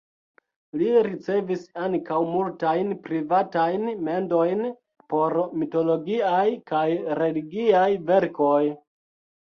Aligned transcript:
Li 0.81 0.85
ricevis 1.07 1.65
ankaŭ 1.87 2.17
multajn 2.31 2.89
privatajn 3.05 3.87
mendojn 4.09 4.67
por 5.15 5.39
mitologiaj 5.63 6.45
kaj 6.75 6.87
religiaj 7.25 7.89
verkoj. 8.13 8.61